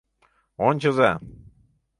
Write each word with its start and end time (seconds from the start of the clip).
—Ончыза! 0.67 1.11